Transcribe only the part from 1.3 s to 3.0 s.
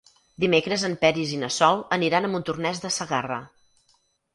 i na Sol aniran a Montornès de